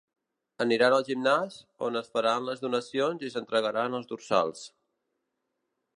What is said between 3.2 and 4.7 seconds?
i s’entregaran els dorsals.